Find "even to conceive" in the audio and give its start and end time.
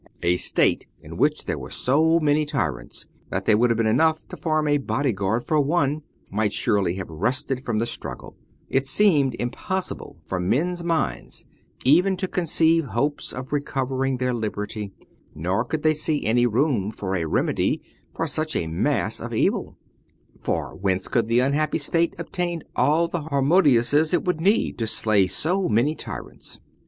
11.85-12.85